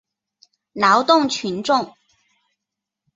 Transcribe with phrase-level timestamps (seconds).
[0.73, 1.93] 劳动群众。